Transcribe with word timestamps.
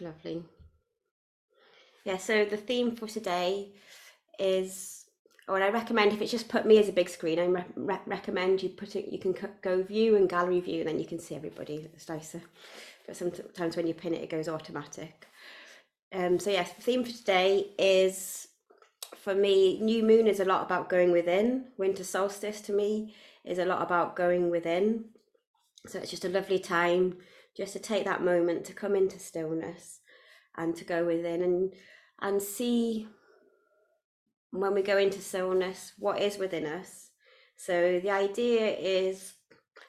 Lovely. 0.00 0.44
Yeah, 2.04 2.16
so 2.16 2.44
the 2.44 2.56
theme 2.56 2.94
for 2.96 3.06
today 3.06 3.72
is, 4.38 5.06
or 5.48 5.62
I 5.62 5.68
recommend 5.70 6.12
if 6.12 6.22
it's 6.22 6.30
just 6.30 6.48
put 6.48 6.66
me 6.66 6.78
as 6.78 6.88
a 6.88 6.92
big 6.92 7.08
screen, 7.08 7.38
I 7.38 7.46
re- 7.46 8.00
recommend 8.06 8.62
you 8.62 8.70
put 8.70 8.96
it, 8.96 9.12
you 9.12 9.18
can 9.18 9.34
go 9.60 9.82
view 9.82 10.16
and 10.16 10.28
gallery 10.28 10.60
view, 10.60 10.80
and 10.80 10.88
then 10.88 10.98
you 10.98 11.06
can 11.06 11.18
see 11.18 11.34
everybody. 11.34 11.88
It's 11.92 12.08
nicer. 12.08 12.40
But 13.06 13.16
sometimes 13.16 13.76
when 13.76 13.86
you 13.86 13.94
pin 13.94 14.14
it, 14.14 14.22
it 14.22 14.30
goes 14.30 14.48
automatic. 14.48 15.26
Um, 16.12 16.38
so 16.38 16.50
yes, 16.50 16.72
the 16.72 16.82
theme 16.82 17.04
for 17.04 17.10
today 17.10 17.72
is 17.78 18.48
for 19.16 19.34
me, 19.34 19.78
new 19.80 20.02
moon 20.02 20.26
is 20.26 20.40
a 20.40 20.44
lot 20.44 20.62
about 20.62 20.88
going 20.88 21.12
within. 21.12 21.66
Winter 21.76 22.04
solstice 22.04 22.60
to 22.62 22.72
me 22.72 23.14
is 23.44 23.58
a 23.58 23.64
lot 23.64 23.82
about 23.82 24.16
going 24.16 24.50
within. 24.50 25.06
So 25.86 25.98
it's 25.98 26.10
just 26.10 26.24
a 26.24 26.28
lovely 26.28 26.58
time 26.58 27.18
just 27.58 27.72
to 27.74 27.80
take 27.80 28.04
that 28.04 28.24
moment 28.24 28.64
to 28.64 28.72
come 28.72 28.94
into 28.94 29.18
stillness 29.18 30.00
and 30.56 30.74
to 30.76 30.84
go 30.84 31.04
within 31.04 31.42
and 31.42 31.74
and 32.22 32.40
see 32.40 33.06
when 34.50 34.74
we 34.74 34.80
go 34.80 34.96
into 34.96 35.20
stillness 35.20 35.92
what 35.98 36.22
is 36.22 36.38
within 36.38 36.64
us. 36.64 37.10
So 37.56 38.00
the 38.00 38.10
idea 38.10 38.76
is 38.76 39.34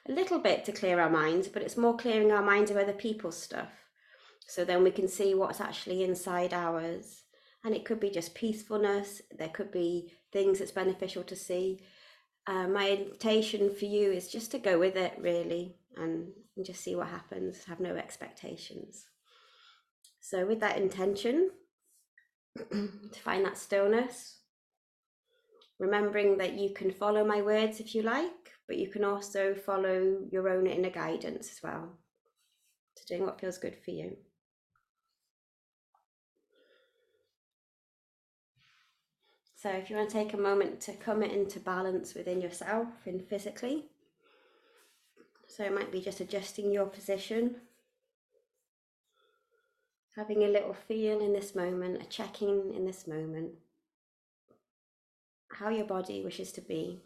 a 0.08 0.12
little 0.12 0.38
bit 0.38 0.64
to 0.64 0.72
clear 0.72 1.00
our 1.00 1.08
minds, 1.08 1.48
but 1.48 1.62
it's 1.62 1.76
more 1.76 1.96
clearing 1.96 2.30
our 2.30 2.42
minds 2.42 2.70
of 2.70 2.76
other 2.76 2.92
people's 2.92 3.40
stuff. 3.40 3.70
So 4.46 4.64
then 4.64 4.82
we 4.82 4.90
can 4.90 5.08
see 5.08 5.34
what's 5.34 5.60
actually 5.60 6.04
inside 6.04 6.52
ours. 6.52 7.22
And 7.64 7.74
it 7.74 7.84
could 7.84 8.00
be 8.00 8.10
just 8.10 8.34
peacefulness, 8.34 9.22
there 9.36 9.48
could 9.48 9.70
be 9.70 10.12
things 10.32 10.58
that's 10.58 10.72
beneficial 10.72 11.22
to 11.24 11.36
see. 11.36 11.80
Uh, 12.46 12.66
my 12.66 12.90
invitation 12.90 13.74
for 13.74 13.84
you 13.84 14.10
is 14.12 14.28
just 14.28 14.50
to 14.52 14.58
go 14.58 14.78
with 14.78 14.96
it, 14.96 15.14
really, 15.18 15.76
and, 15.96 16.28
just 16.62 16.82
see 16.82 16.94
what 16.94 17.08
happens, 17.08 17.64
have 17.64 17.80
no 17.80 17.96
expectations. 17.96 19.06
So, 20.20 20.44
with 20.44 20.60
that 20.60 20.76
intention, 20.76 21.50
to 22.70 23.20
find 23.22 23.46
that 23.46 23.56
stillness, 23.56 24.40
remembering 25.78 26.36
that 26.36 26.58
you 26.58 26.74
can 26.74 26.90
follow 26.90 27.24
my 27.24 27.40
words 27.40 27.80
if 27.80 27.94
you 27.94 28.02
like, 28.02 28.52
but 28.68 28.76
you 28.76 28.88
can 28.88 29.04
also 29.04 29.54
follow 29.54 30.18
your 30.30 30.48
own 30.50 30.66
inner 30.66 30.90
guidance 30.90 31.50
as 31.50 31.62
well 31.62 31.98
to 32.96 33.06
doing 33.06 33.24
what 33.24 33.40
feels 33.40 33.58
good 33.58 33.76
for 33.82 33.90
you. 33.90 34.16
So 39.56 39.68
if 39.68 39.90
you 39.90 39.96
want 39.96 40.08
to 40.08 40.14
take 40.14 40.32
a 40.32 40.38
moment 40.38 40.80
to 40.82 40.92
come 40.92 41.22
into 41.22 41.60
balance 41.60 42.14
within 42.14 42.40
yourself 42.40 42.88
and 43.04 43.22
physically. 43.22 43.90
So 45.50 45.64
it 45.64 45.74
might 45.74 45.90
be 45.90 46.00
just 46.00 46.20
adjusting 46.20 46.72
your 46.72 46.86
position, 46.86 47.56
having 50.14 50.44
a 50.44 50.48
little 50.48 50.74
feel 50.74 51.20
in 51.20 51.32
this 51.32 51.56
moment, 51.56 52.00
a 52.00 52.06
checking 52.06 52.72
in 52.72 52.86
this 52.86 53.08
moment, 53.08 53.54
how 55.50 55.68
your 55.68 55.86
body 55.86 56.22
wishes 56.22 56.52
to 56.52 56.60
be. 56.60 57.00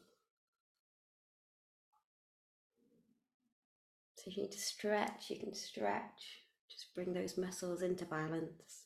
So 4.16 4.24
if 4.26 4.36
you 4.36 4.42
need 4.42 4.52
to 4.52 4.60
stretch, 4.60 5.30
you 5.30 5.38
can 5.38 5.54
stretch, 5.54 6.42
just 6.70 6.94
bring 6.94 7.14
those 7.14 7.38
muscles 7.38 7.80
into 7.80 8.04
balance 8.04 8.84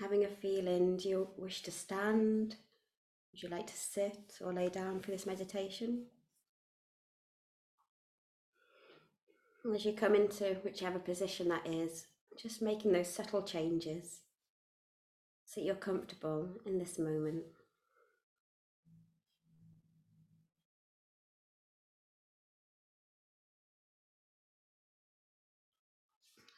having 0.00 0.24
a 0.24 0.28
feeling 0.28 0.96
do 0.96 1.08
you 1.08 1.28
wish 1.36 1.62
to 1.62 1.70
stand? 1.70 2.56
Would 3.32 3.42
you 3.42 3.48
like 3.50 3.66
to 3.66 3.76
sit 3.76 4.38
or 4.40 4.52
lay 4.52 4.70
down 4.70 5.00
for 5.00 5.10
this 5.10 5.26
meditation? 5.26 6.06
As 9.74 9.84
you 9.84 9.92
come 9.92 10.14
into 10.14 10.56
whichever 10.64 10.98
position 10.98 11.48
that 11.48 11.66
is, 11.66 12.06
just 12.40 12.62
making 12.62 12.92
those 12.92 13.12
subtle 13.12 13.42
changes 13.42 14.20
so 15.44 15.60
you're 15.60 15.74
comfortable 15.74 16.48
in 16.64 16.78
this 16.78 16.96
moment. 16.96 17.42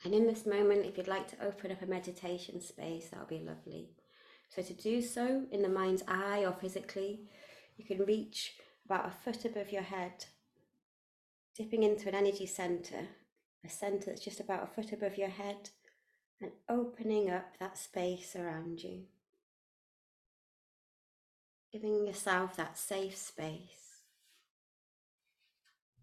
And 0.05 0.13
in 0.13 0.27
this 0.27 0.45
moment, 0.45 0.85
if 0.85 0.99
you'd 0.99 1.09
like 1.09 1.29
to 1.29 1.47
open 1.47 1.71
up 1.71 1.81
a 1.81 1.87
meditation 1.87 2.61
space, 2.61 3.09
that 3.09 3.21
would 3.21 3.29
be 3.29 3.39
lovely. 3.39 3.91
So, 4.51 4.61
to 4.61 4.75
do 4.75 5.01
so 5.01 5.47
in 5.51 5.63
the 5.63 5.69
mind's 5.69 6.03
eye 6.07 6.45
or 6.45 6.53
physically, 6.53 7.21
you 7.79 7.85
can 7.87 8.05
reach 8.05 8.55
about 8.85 9.07
a 9.07 9.11
foot 9.11 9.45
above 9.47 9.71
your 9.71 9.83
head, 9.83 10.27
dipping 11.57 11.83
into 11.83 12.09
an 12.09 12.15
energy 12.15 12.47
center, 12.47 13.09
a 13.65 13.69
center 13.69 14.07
that's 14.07 14.25
just 14.25 14.41
about 14.41 14.65
a 14.65 14.67
foot 14.67 14.93
above 14.93 15.19
your 15.19 15.29
head, 15.29 15.71
and 16.41 16.51
opening 16.69 17.31
up 17.31 17.59
that 17.59 17.79
space 17.79 18.35
around 18.35 18.83
you. 18.83 19.03
Giving 21.73 22.07
yourself 22.07 22.57
that 22.57 22.77
safe 22.77 23.17
space, 23.17 24.03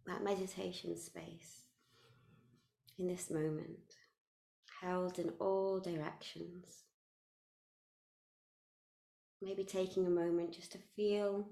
that 0.08 0.24
meditation 0.24 0.98
space 0.98 1.64
in 2.98 3.08
this 3.08 3.30
moment, 3.30 3.96
held 4.82 5.20
in 5.20 5.30
all 5.40 5.80
directions. 5.80 6.84
Maybe 9.42 9.64
taking 9.64 10.06
a 10.06 10.10
moment 10.10 10.54
just 10.54 10.72
to 10.74 10.80
feel 10.96 11.48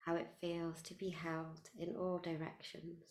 how 0.00 0.14
it 0.16 0.28
feels 0.40 0.82
to 0.82 0.94
be 0.94 1.10
held 1.10 1.70
in 1.78 1.94
all 1.94 2.18
directions. 2.18 3.04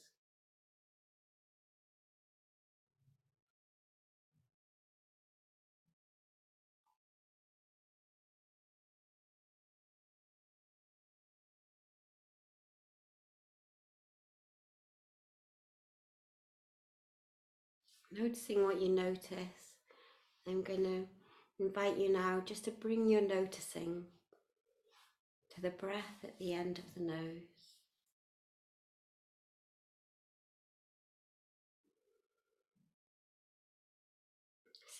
Noticing 18.12 18.64
what 18.64 18.81
you 18.81 18.90
notice. 18.90 19.75
I'm 20.47 20.64
going 20.64 20.84
to 20.84 21.08
invite 21.64 21.97
you 21.97 22.12
now 22.12 22.42
just 22.46 22.66
to 22.66 22.72
bring 22.72 23.08
your 23.08 23.22
noticing 23.22 24.06
to 25.53 25.62
the 25.62 25.70
breath 25.70 26.24
at 26.24 26.38
the 26.40 26.53
end 26.53 26.80
of 26.80 26.94
the 26.94 27.02
nose. 27.02 27.75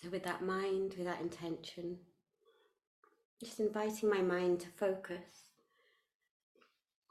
So, 0.02 0.08
with 0.08 0.22
that 0.24 0.42
mind, 0.42 0.94
with 0.96 1.06
that 1.06 1.20
intention, 1.20 1.98
just 3.42 3.60
inviting 3.60 4.08
my 4.08 4.22
mind 4.22 4.60
to 4.60 4.68
focus 4.68 5.50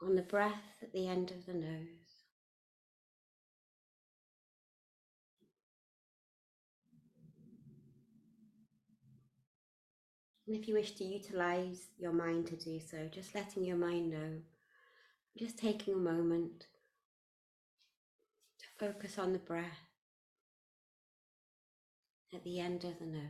on 0.02 0.16
the 0.16 0.22
breath 0.22 0.82
at 0.82 0.92
the 0.92 1.06
end 1.06 1.30
of 1.30 1.46
the 1.46 1.54
nose. 1.54 1.99
And 10.50 10.58
if 10.58 10.66
you 10.66 10.74
wish 10.74 10.96
to 10.96 11.04
utilize 11.04 11.90
your 11.96 12.10
mind 12.10 12.48
to 12.48 12.56
do 12.56 12.80
so, 12.80 13.08
just 13.08 13.36
letting 13.36 13.62
your 13.62 13.76
mind 13.76 14.10
know, 14.10 14.40
just 15.38 15.56
taking 15.56 15.94
a 15.94 15.96
moment 15.96 16.66
to 18.58 18.66
focus 18.76 19.16
on 19.16 19.32
the 19.32 19.38
breath 19.38 19.86
at 22.34 22.42
the 22.42 22.58
end 22.58 22.82
of 22.82 22.98
the 22.98 23.06
nose. 23.06 23.22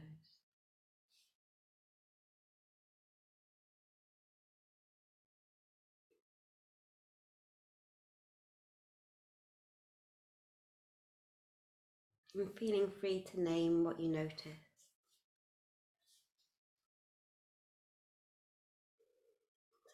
And 12.34 12.48
feeling 12.58 12.90
free 12.98 13.26
to 13.30 13.40
name 13.42 13.84
what 13.84 14.00
you 14.00 14.08
notice. 14.08 14.69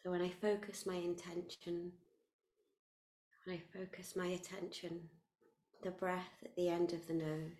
When 0.07 0.21
I 0.21 0.29
focus 0.29 0.85
my 0.85 0.95
intention, 0.95 1.91
when 3.43 3.57
I 3.57 3.77
focus 3.77 4.15
my 4.15 4.27
attention, 4.27 5.01
the 5.83 5.91
breath 5.91 6.43
at 6.45 6.55
the 6.55 6.69
end 6.69 6.93
of 6.93 7.05
the 7.07 7.13
nose, 7.13 7.59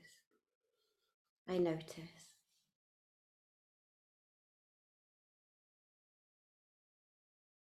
I 1.50 1.58
notice. 1.58 2.38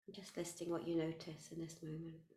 I'm 0.06 0.12
just 0.12 0.36
listing 0.36 0.68
what 0.68 0.86
you 0.86 0.96
notice 0.96 1.48
in 1.50 1.62
this 1.62 1.76
moment. 1.82 2.33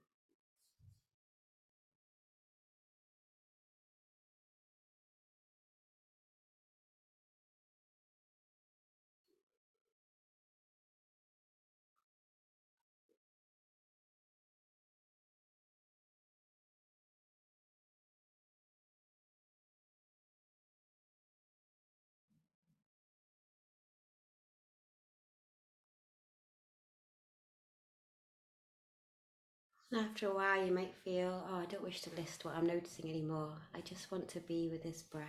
And 29.92 30.01
after 30.01 30.28
a 30.28 30.36
while, 30.36 30.66
you 30.66 30.74
might 30.74 30.94
feel, 31.06 31.48
oh, 31.50 31.60
I 31.60 31.66
don't 31.66 31.84
wish 31.84 32.01
to 32.01 32.16
list 32.16 32.44
what 32.44 32.56
I'm 32.56 32.68
noticing 32.68 33.10
anymore. 33.10 33.54
I 33.74 33.80
just 33.81 34.12
want 34.12 34.28
to 34.30 34.42
be 34.42 34.68
with 34.69 34.84
this 34.84 35.01
breath. 35.01 35.28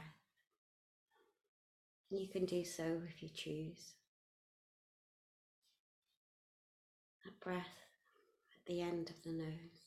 And 2.10 2.20
you 2.20 2.26
can 2.26 2.44
do 2.44 2.64
so 2.64 3.02
if 3.08 3.22
you 3.22 3.28
choose. 3.28 3.92
That 7.24 7.38
breath 7.40 7.84
at 8.52 8.66
the 8.66 8.80
end 8.80 9.10
of 9.10 9.22
the 9.22 9.30
nose. 9.30 9.77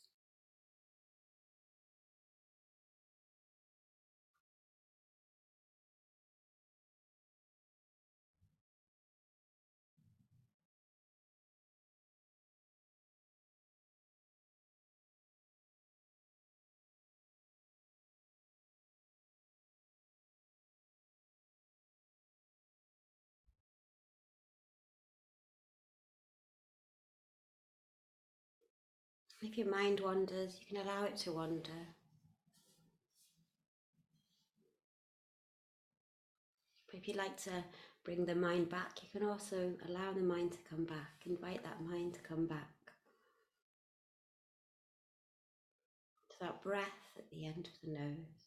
If 29.44 29.58
your 29.58 29.70
mind 29.70 30.02
wanders, 30.02 30.60
you 30.60 30.68
can 30.68 30.86
allow 30.86 31.04
it 31.06 31.18
to 31.18 31.32
wander. 31.32 31.72
But 36.86 36.96
if 37.00 37.08
you'd 37.08 37.18
like 37.18 37.42
to 37.44 37.64
bring 38.04 38.26
the 38.26 38.36
mind 38.36 38.70
back, 38.70 39.00
you 39.02 39.10
can 39.12 39.28
also 39.28 39.74
allow 39.90 40.14
the 40.14 40.22
mind 40.22 40.52
to 40.52 40.58
come 40.70 40.86
back, 40.86 41.24
invite 41.26 41.64
that 41.64 41.82
mind 41.82 42.14
to 42.14 42.20
come 42.22 42.46
back. 42.46 42.70
To 46.30 46.36
that 46.42 46.62
breath 46.62 47.18
at 47.18 47.30
the 47.32 47.46
end 47.46 47.68
of 47.68 47.90
the 47.90 47.98
nose. 47.98 48.41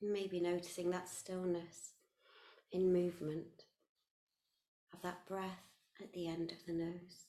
Maybe 0.00 0.40
noticing 0.40 0.90
that 0.90 1.08
stillness 1.08 1.94
in 2.70 2.92
movement 2.92 3.64
of 4.94 5.02
that 5.02 5.26
breath 5.26 5.72
at 6.00 6.12
the 6.12 6.28
end 6.28 6.52
of 6.52 6.58
the 6.66 6.72
nose. 6.72 7.28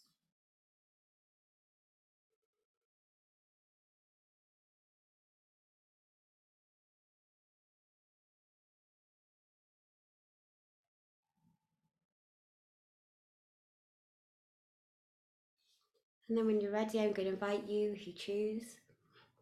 And 16.29 16.37
then 16.37 16.45
when 16.45 16.61
you're 16.61 16.71
ready, 16.71 16.99
I'm 16.99 17.11
going 17.11 17.27
to 17.27 17.33
invite 17.33 17.67
you, 17.67 17.93
if 17.93 18.05
you 18.05 18.13
choose, 18.13 18.75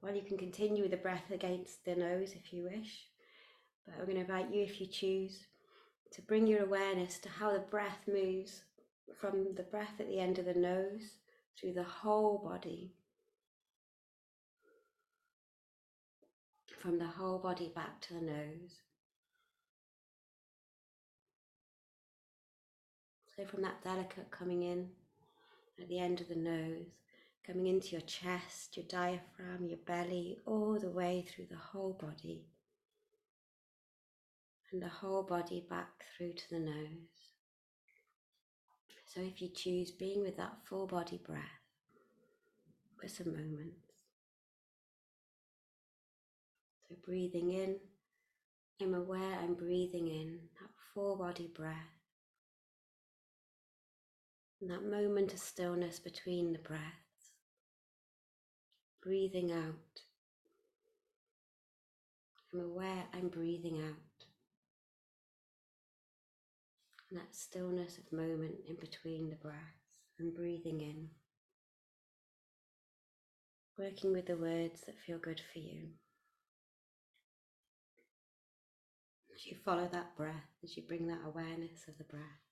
well, 0.01 0.15
you 0.15 0.21
can 0.21 0.37
continue 0.37 0.83
with 0.83 0.91
the 0.91 0.97
breath 0.97 1.29
against 1.31 1.83
the 1.83 1.95
nose 1.95 2.33
if 2.33 2.53
you 2.53 2.63
wish. 2.63 3.09
But 3.87 3.95
I'm 3.95 4.05
going 4.05 4.15
to 4.15 4.21
invite 4.21 4.53
you, 4.53 4.63
if 4.63 4.79
you 4.81 4.87
choose, 4.87 5.39
to 6.11 6.21
bring 6.21 6.45
your 6.45 6.63
awareness 6.63 7.17
to 7.19 7.29
how 7.29 7.53
the 7.53 7.59
breath 7.59 7.99
moves 8.07 8.61
from 9.17 9.55
the 9.55 9.63
breath 9.63 9.99
at 9.99 10.07
the 10.07 10.19
end 10.19 10.37
of 10.37 10.45
the 10.45 10.53
nose 10.53 11.17
through 11.57 11.73
the 11.73 11.83
whole 11.83 12.37
body. 12.37 12.91
From 16.81 16.99
the 16.99 17.07
whole 17.07 17.39
body 17.39 17.71
back 17.73 18.01
to 18.01 18.13
the 18.13 18.21
nose. 18.21 18.81
So, 23.35 23.45
from 23.45 23.61
that 23.61 23.83
delicate 23.83 24.29
coming 24.31 24.63
in 24.63 24.89
at 25.79 25.87
the 25.87 25.99
end 25.99 26.21
of 26.21 26.27
the 26.27 26.35
nose, 26.35 26.87
coming 27.45 27.67
into 27.67 27.89
your 27.89 28.01
chest, 28.01 28.75
your 28.75 28.85
diaphragm, 28.87 29.67
your 29.67 29.77
belly, 29.85 30.39
all 30.45 30.77
the 30.79 30.89
way 30.89 31.25
through 31.27 31.45
the 31.49 31.55
whole 31.55 31.93
body. 31.93 32.45
And 34.71 34.81
the 34.81 34.89
whole 34.89 35.23
body 35.23 35.65
back 35.69 35.87
through 36.17 36.33
to 36.33 36.49
the 36.51 36.59
nose. 36.59 37.17
So 39.05 39.21
if 39.21 39.41
you 39.41 39.49
choose 39.49 39.91
being 39.91 40.21
with 40.21 40.35
that 40.37 40.57
full 40.65 40.85
body 40.85 41.19
breath 41.25 41.41
for 42.99 43.07
some 43.07 43.31
moments. 43.31 43.87
So 46.87 46.95
breathing 47.05 47.51
in, 47.51 47.77
I'm 48.81 48.93
aware 48.93 49.39
I'm 49.41 49.53
breathing 49.53 50.07
in 50.07 50.39
that 50.59 50.69
full 50.93 51.15
body 51.15 51.49
breath. 51.55 51.73
And 54.61 54.69
that 54.69 54.83
moment 54.83 55.33
of 55.33 55.39
stillness 55.39 55.99
between 55.99 56.51
the 56.51 56.59
breaths. 56.59 56.83
Breathing 59.01 59.51
out. 59.51 60.01
I'm 62.53 62.59
aware 62.61 63.05
I'm 63.13 63.29
breathing 63.29 63.81
out. 63.85 64.06
And 67.09 67.19
that 67.19 67.35
stillness 67.35 67.97
of 67.97 68.11
moment 68.11 68.55
in 68.67 68.75
between 68.75 69.29
the 69.29 69.35
breaths 69.35 70.11
and 70.19 70.35
breathing 70.35 70.81
in. 70.81 71.09
Working 73.77 74.11
with 74.11 74.25
the 74.25 74.35
words 74.35 74.81
that 74.81 74.99
feel 75.05 75.17
good 75.17 75.41
for 75.53 75.59
you. 75.59 75.89
As 79.33 79.45
you 79.45 79.55
follow 79.63 79.87
that 79.91 80.17
breath, 80.17 80.49
as 80.63 80.75
you 80.75 80.83
bring 80.83 81.07
that 81.07 81.21
awareness 81.25 81.87
of 81.87 81.97
the 81.97 82.03
breath. 82.03 82.46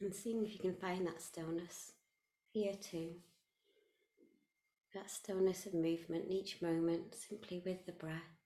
And 0.00 0.14
seeing 0.14 0.44
if 0.44 0.52
you 0.52 0.58
can 0.58 0.74
find 0.74 1.06
that 1.06 1.22
stillness 1.22 1.92
here 2.52 2.74
too. 2.74 3.10
That 4.94 5.10
stillness 5.10 5.66
of 5.66 5.74
movement 5.74 6.26
in 6.26 6.32
each 6.32 6.62
moment, 6.62 7.14
simply 7.14 7.62
with 7.64 7.84
the 7.84 7.92
breath. 7.92 8.37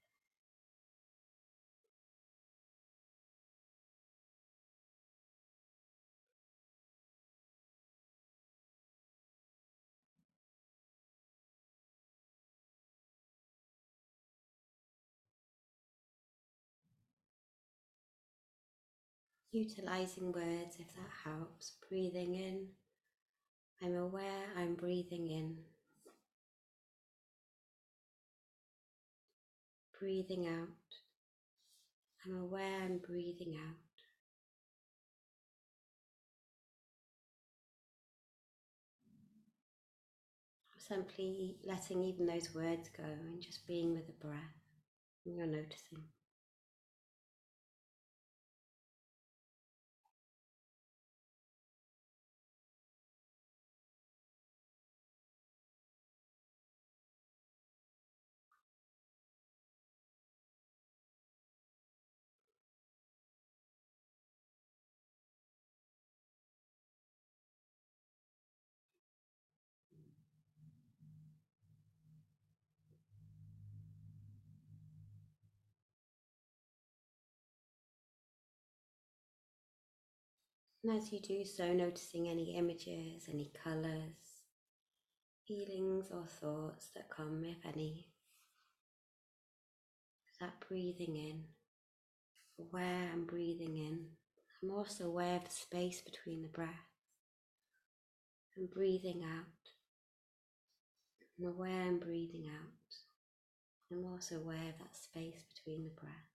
Utilizing 19.54 20.32
words 20.32 20.76
if 20.78 20.86
that 20.94 21.30
helps. 21.30 21.72
Breathing 21.86 22.36
in. 22.36 22.68
I'm 23.82 23.94
aware 23.96 24.46
I'm 24.56 24.74
breathing 24.74 25.28
in. 25.28 25.58
Breathing 30.00 30.48
out. 30.48 30.68
I'm 32.24 32.40
aware 32.40 32.80
I'm 32.82 32.96
breathing 32.96 33.58
out. 33.62 33.76
Simply 40.78 41.56
letting 41.64 42.02
even 42.02 42.26
those 42.26 42.54
words 42.54 42.88
go 42.96 43.04
and 43.04 43.42
just 43.42 43.66
being 43.66 43.92
with 43.92 44.06
the 44.06 44.26
breath. 44.26 44.40
And 45.26 45.36
you're 45.36 45.46
noticing. 45.46 46.04
And 80.84 80.96
as 80.98 81.12
you 81.12 81.20
do 81.20 81.44
so, 81.44 81.72
noticing 81.72 82.28
any 82.28 82.56
images, 82.56 83.28
any 83.28 83.52
colours, 83.62 84.42
feelings 85.46 86.10
or 86.10 86.26
thoughts 86.26 86.88
that 86.94 87.08
come, 87.08 87.44
if 87.44 87.64
any. 87.64 88.08
That 90.40 90.54
breathing 90.68 91.14
in, 91.14 91.44
aware 92.58 93.10
I'm 93.12 93.26
breathing 93.26 93.76
in. 93.76 94.06
I'm 94.60 94.72
also 94.72 95.04
aware 95.04 95.36
of 95.36 95.44
the 95.44 95.50
space 95.50 96.00
between 96.00 96.42
the 96.42 96.48
breath 96.48 96.68
and 98.56 98.68
breathing 98.68 99.22
out. 99.22 99.46
I'm 101.38 101.46
aware 101.46 101.82
I'm 101.82 102.00
breathing 102.00 102.46
out. 102.48 103.92
I'm 103.92 104.04
also 104.10 104.36
aware 104.36 104.68
of 104.70 104.78
that 104.78 104.96
space 104.96 105.44
between 105.54 105.84
the 105.84 106.00
breath. 106.00 106.31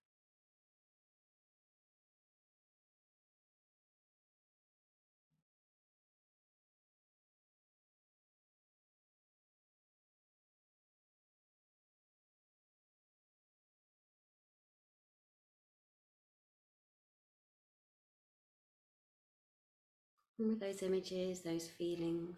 With 20.38 20.60
those 20.60 20.82
images, 20.82 21.40
those 21.40 21.66
feelings, 21.66 22.36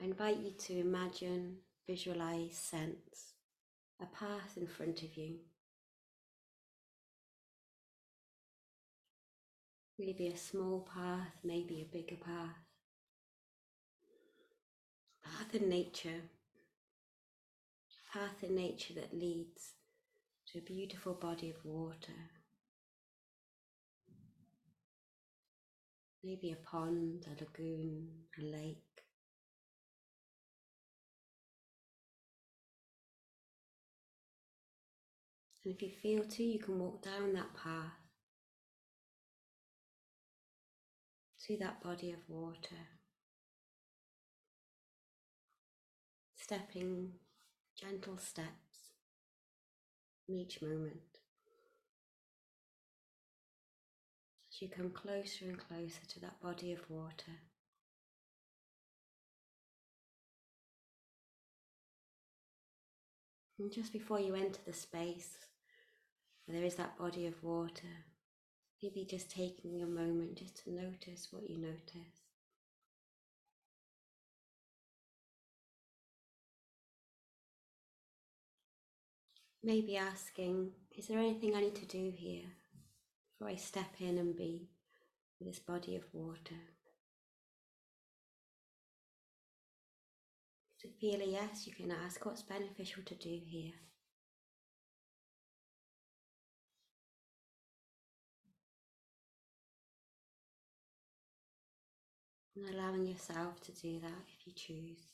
I 0.00 0.04
invite 0.04 0.38
you 0.38 0.52
to 0.52 0.80
imagine, 0.80 1.58
visualize, 1.86 2.56
sense 2.56 3.34
a 4.00 4.06
path 4.06 4.56
in 4.56 4.66
front 4.66 5.02
of 5.02 5.14
you. 5.16 5.34
Maybe 9.98 10.28
a 10.28 10.36
small 10.36 10.88
path, 10.94 11.34
maybe 11.44 11.82
a 11.82 11.92
bigger 11.94 12.16
path. 12.16 12.56
Path 15.22 15.54
in 15.54 15.68
nature. 15.68 16.22
Path 18.14 18.42
in 18.42 18.54
nature 18.54 18.94
that 18.94 19.12
leads 19.12 19.74
to 20.50 20.58
a 20.58 20.62
beautiful 20.62 21.12
body 21.12 21.50
of 21.50 21.62
water. 21.64 22.39
Maybe 26.22 26.52
a 26.52 26.56
pond, 26.56 27.26
a 27.26 27.30
lagoon, 27.42 28.08
a 28.38 28.42
lake. 28.42 28.76
And 35.64 35.74
if 35.74 35.82
you 35.82 35.90
feel 35.90 36.24
to, 36.24 36.42
you 36.42 36.58
can 36.58 36.78
walk 36.78 37.02
down 37.02 37.32
that 37.34 37.54
path 37.54 37.92
to 41.46 41.56
that 41.58 41.82
body 41.82 42.12
of 42.12 42.18
water, 42.28 42.88
stepping 46.36 47.12
gentle 47.78 48.18
steps 48.18 48.92
in 50.28 50.36
each 50.36 50.60
moment. 50.62 51.09
You 54.60 54.68
come 54.68 54.90
closer 54.90 55.46
and 55.46 55.58
closer 55.58 56.04
to 56.06 56.20
that 56.20 56.40
body 56.42 56.72
of 56.72 56.80
water. 56.90 57.32
And 63.58 63.72
just 63.72 63.92
before 63.92 64.20
you 64.20 64.34
enter 64.34 64.60
the 64.66 64.72
space, 64.72 65.38
there 66.46 66.64
is 66.64 66.74
that 66.76 66.98
body 66.98 67.26
of 67.26 67.42
water. 67.42 68.04
Maybe 68.82 69.04
just 69.04 69.30
taking 69.30 69.82
a 69.82 69.86
moment 69.86 70.36
just 70.36 70.64
to 70.64 70.72
notice 70.72 71.28
what 71.30 71.48
you 71.48 71.58
notice. 71.58 72.20
Maybe 79.62 79.98
asking, 79.98 80.72
is 80.96 81.08
there 81.08 81.18
anything 81.18 81.54
I 81.54 81.60
need 81.60 81.74
to 81.76 81.86
do 81.86 82.10
here 82.16 82.46
before 83.40 83.52
I 83.52 83.56
step 83.56 83.94
in 84.00 84.18
and 84.18 84.36
be 84.36 84.68
with 85.38 85.48
this 85.48 85.58
body 85.60 85.96
of 85.96 86.04
water? 86.12 86.60
To 90.80 90.88
feel 91.00 91.22
a 91.22 91.24
yes, 91.24 91.66
you 91.66 91.72
can 91.72 91.90
ask 91.90 92.24
what's 92.24 92.42
beneficial 92.42 93.02
to 93.04 93.14
do 93.14 93.40
here. 93.46 93.72
and 102.56 102.74
allowing 102.74 103.06
yourself 103.06 103.58
to 103.62 103.72
do 103.72 104.00
that 104.00 104.26
if 104.28 104.46
you 104.46 104.52
choose. 104.54 105.09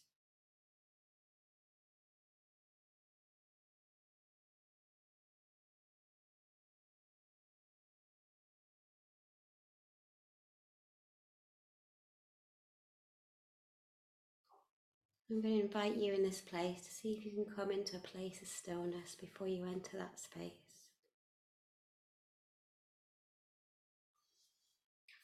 I'm 15.29 15.43
going 15.43 15.59
to 15.59 15.65
invite 15.65 15.97
you 15.97 16.15
in 16.15 16.23
this 16.23 16.41
place 16.41 16.83
to 16.83 16.91
see 16.91 17.15
if 17.15 17.25
you 17.25 17.33
can 17.33 17.53
come 17.53 17.73
into 17.73 17.97
a 17.97 18.01
place 18.01 18.41
of 18.43 18.47
stillness 18.47 19.17
before 19.21 19.49
you 19.49 19.65
enter 19.65 19.97
that 19.97 20.21
space. 20.21 20.53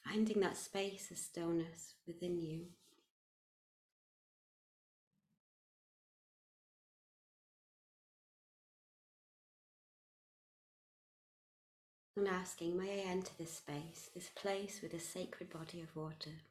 Finding 0.03 0.41
that 0.41 0.57
space 0.57 1.09
of 1.09 1.17
stillness 1.17 1.93
within 2.05 2.37
you. 2.37 2.65
And 12.17 12.27
asking, 12.27 12.77
may 12.77 13.03
I 13.03 13.09
enter 13.09 13.31
this 13.39 13.53
space, 13.53 14.09
this 14.13 14.29
place 14.35 14.81
with 14.83 14.93
a 14.93 14.99
sacred 14.99 15.49
body 15.49 15.81
of 15.81 15.95
water? 15.95 16.41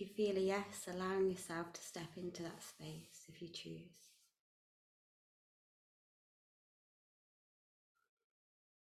If 0.00 0.08
you 0.08 0.14
feel 0.14 0.38
a 0.38 0.46
yes, 0.46 0.88
allowing 0.90 1.28
yourself 1.28 1.74
to 1.74 1.82
step 1.82 2.08
into 2.16 2.42
that 2.42 2.62
space 2.62 3.26
if 3.28 3.42
you 3.42 3.48
choose. 3.48 4.08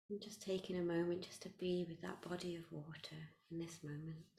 And 0.08 0.20
just 0.20 0.40
taking 0.40 0.78
a 0.78 0.82
moment 0.82 1.22
just 1.22 1.42
to 1.42 1.48
be 1.48 1.84
with 1.88 2.00
that 2.02 2.22
body 2.22 2.54
of 2.54 2.70
water 2.70 3.16
in 3.50 3.58
this 3.58 3.80
moment. 3.82 4.37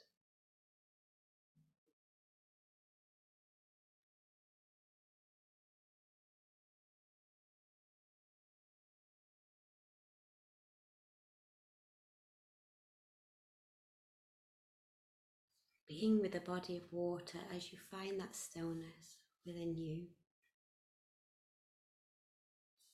Being 16.00 16.22
with 16.22 16.32
the 16.32 16.40
body 16.40 16.78
of 16.78 16.84
water 16.94 17.40
as 17.54 17.74
you 17.74 17.80
find 17.92 18.18
that 18.22 18.34
stillness 18.34 19.18
within 19.46 19.76
you. 19.76 20.04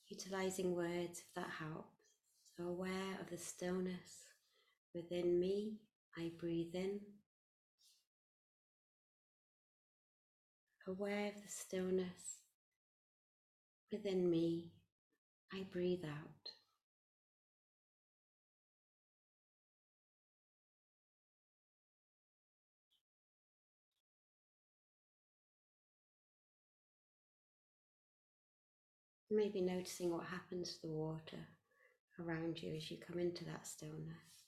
Utilizing 0.07 0.75
words 0.75 1.19
if 1.19 1.33
that 1.35 1.51
helps. 1.59 2.00
So 2.57 2.63
aware 2.63 3.19
of 3.21 3.29
the 3.29 3.38
stillness 3.38 4.25
within 4.95 5.39
me, 5.39 5.81
I 6.17 6.31
breathe 6.39 6.74
in. 6.74 7.00
Aware 10.88 11.27
of 11.27 11.35
the 11.35 11.50
stillness 11.50 12.39
within 13.91 14.27
me, 14.31 14.71
I 15.53 15.67
breathe 15.71 16.05
out. 16.05 16.54
Maybe 29.32 29.62
noticing 29.62 30.12
what 30.12 30.25
happens 30.25 30.75
to 30.75 30.82
the 30.84 30.94
water 30.94 31.48
around 32.20 32.62
you 32.62 32.75
as 32.75 32.89
you 32.91 32.98
come 32.98 33.20
into 33.20 33.44
that 33.46 33.65
stillness. 33.67 34.45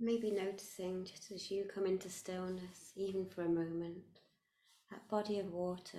Maybe 0.00 0.30
noticing 0.30 1.04
just 1.04 1.32
as 1.32 1.50
you 1.50 1.64
come 1.64 1.84
into 1.84 2.08
stillness, 2.08 2.92
even 2.94 3.26
for 3.26 3.42
a 3.42 3.48
moment, 3.48 4.20
that 4.90 5.08
body 5.08 5.40
of 5.40 5.52
water 5.52 5.98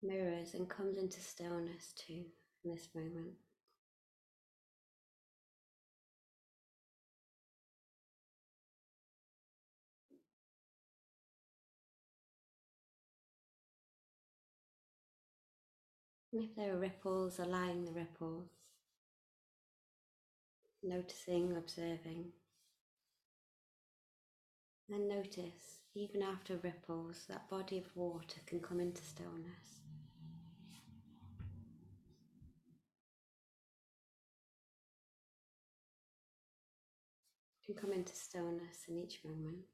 mirrors 0.00 0.54
and 0.54 0.68
comes 0.68 0.96
into 0.96 1.20
stillness 1.20 1.92
too 1.96 2.24
in 2.64 2.70
this 2.70 2.88
moment. 2.94 3.34
And 16.32 16.44
if 16.44 16.54
there 16.54 16.74
are 16.74 16.78
ripples, 16.78 17.40
allowing 17.40 17.84
the 17.84 17.92
ripples, 17.92 18.50
noticing, 20.82 21.56
observing. 21.56 22.32
And 24.90 25.08
notice, 25.08 25.80
even 25.94 26.22
after 26.22 26.56
ripples, 26.56 27.24
that 27.28 27.50
body 27.50 27.78
of 27.78 27.94
water 27.94 28.40
can 28.46 28.60
come 28.60 28.80
into 28.80 29.02
stillness. 29.02 29.82
Can 37.66 37.74
come 37.74 37.92
into 37.92 38.14
stillness 38.14 38.84
in 38.88 38.96
each 38.96 39.20
moment. 39.24 39.66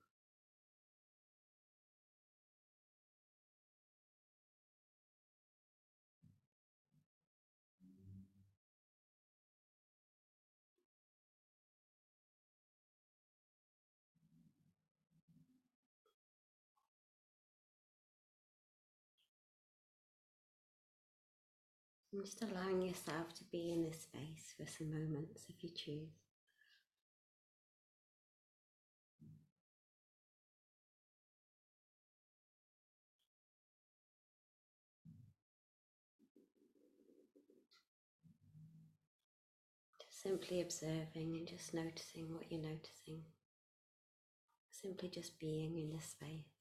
And 22.15 22.25
just 22.25 22.45
allowing 22.45 22.81
yourself 22.81 23.35
to 23.39 23.45
be 23.51 23.73
in 23.73 23.83
this 23.83 24.03
space 24.03 24.55
for 24.57 24.71
some 24.71 24.89
moments 24.89 25.47
if 25.49 25.65
you 25.65 25.71
choose. 25.71 26.13
Just 40.01 40.23
simply 40.23 40.61
observing 40.61 41.03
and 41.17 41.49
just 41.49 41.75
noticing 41.75 42.33
what 42.33 42.45
you're 42.49 42.61
noticing. 42.61 43.25
Simply 44.71 45.09
just 45.09 45.41
being 45.41 45.77
in 45.79 45.91
this 45.91 46.05
space. 46.05 46.54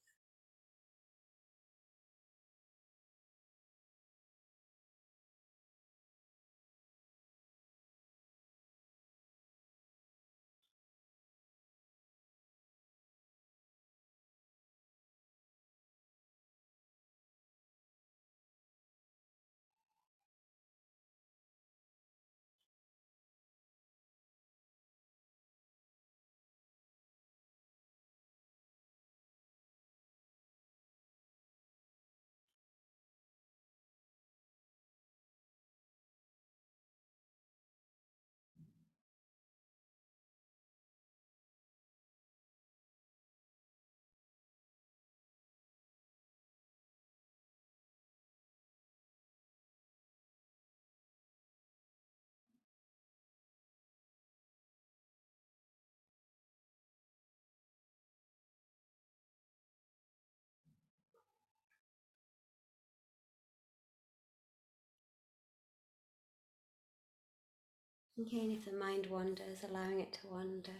Again, 68.16 68.52
if 68.52 68.66
the 68.66 68.78
mind 68.78 69.08
wanders, 69.08 69.64
allowing 69.68 70.00
it 70.00 70.14
to 70.14 70.28
wander. 70.28 70.72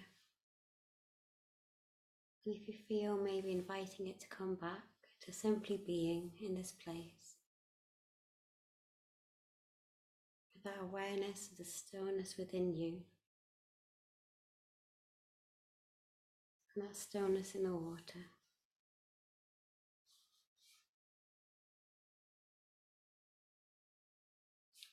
And 2.46 2.56
if 2.56 2.68
you 2.68 2.76
feel 2.88 3.18
maybe 3.18 3.52
inviting 3.52 4.08
it 4.08 4.20
to 4.20 4.28
come 4.28 4.54
back 4.54 4.84
to 5.22 5.32
simply 5.34 5.82
being 5.84 6.32
in 6.40 6.54
this 6.54 6.72
place. 6.72 7.38
With 10.54 10.64
that 10.66 10.84
awareness 10.84 11.50
of 11.52 11.58
the 11.58 11.66
stillness 11.66 12.36
within 12.38 12.76
you. 12.76 13.02
And 16.76 16.84
that 16.84 16.96
stillness 16.96 17.56
in 17.56 17.64
the 17.64 17.74
water. 17.74 18.28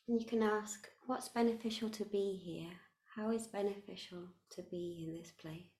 And 0.08 0.20
you 0.20 0.26
can 0.26 0.42
ask, 0.42 0.88
what's 1.10 1.28
beneficial 1.28 1.90
to 1.90 2.04
be 2.04 2.40
here? 2.40 2.70
How 3.16 3.32
is 3.32 3.48
beneficial 3.48 4.28
to 4.50 4.62
be 4.70 5.04
in 5.04 5.18
this 5.18 5.32
place? 5.32 5.74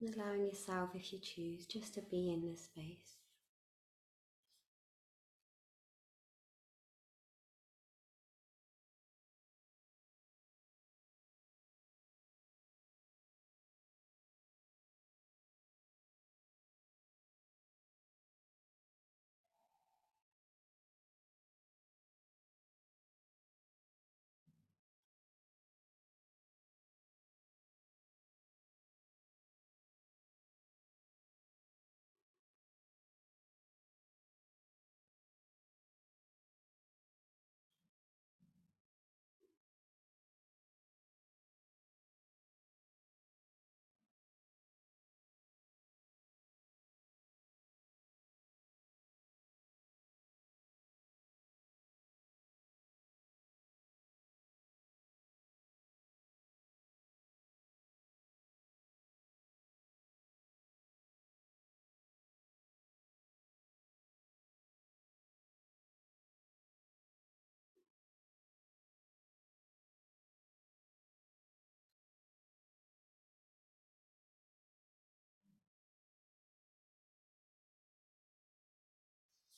And 0.00 0.12
allowing 0.12 0.44
yourself, 0.44 0.90
if 0.96 1.12
you 1.12 1.20
choose, 1.20 1.66
just 1.66 1.94
to 1.94 2.02
be 2.02 2.32
in 2.32 2.50
this 2.50 2.64
space. 2.64 3.17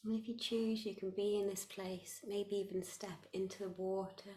And 0.05 0.19
if 0.19 0.29
you 0.29 0.37
choose, 0.37 0.87
you 0.87 0.95
can 0.97 1.11
be 1.11 1.39
in 1.39 1.49
this 1.49 1.67
place, 1.67 2.21
maybe 2.27 2.57
even 2.57 2.83
step 2.83 3.27
into 3.35 3.65
the 3.65 3.75
water 3.77 4.31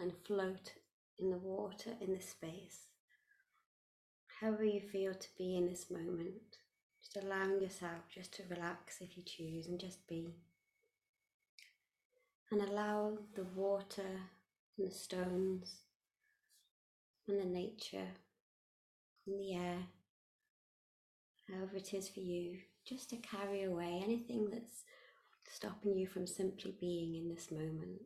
and 0.00 0.12
float 0.26 0.72
in 1.18 1.30
the 1.30 1.36
water 1.36 1.90
in 2.00 2.14
this 2.14 2.30
space. 2.30 2.86
However, 4.40 4.64
you 4.64 4.80
feel 4.80 5.14
to 5.14 5.28
be 5.36 5.56
in 5.56 5.68
this 5.68 5.90
moment, 5.90 6.58
just 7.02 7.22
allowing 7.22 7.60
yourself 7.60 8.08
just 8.12 8.32
to 8.34 8.42
relax 8.48 9.00
if 9.00 9.16
you 9.16 9.22
choose 9.22 9.68
and 9.68 9.78
just 9.78 10.06
be. 10.08 10.34
And 12.50 12.62
allow 12.62 13.18
the 13.34 13.44
water 13.54 14.20
and 14.78 14.86
the 14.88 14.94
stones 14.94 15.82
and 17.28 17.38
the 17.38 17.44
nature 17.44 18.08
and 19.26 19.38
the 19.38 19.54
air, 19.54 19.78
however 21.48 21.76
it 21.76 21.94
is 21.94 22.08
for 22.08 22.20
you, 22.20 22.58
just 22.84 23.10
to 23.10 23.16
carry 23.16 23.62
away 23.62 24.00
anything 24.02 24.48
that's 24.50 24.84
stopping 25.50 25.96
you 25.96 26.06
from 26.06 26.26
simply 26.26 26.74
being 26.80 27.14
in 27.14 27.28
this 27.28 27.50
moment. 27.50 28.02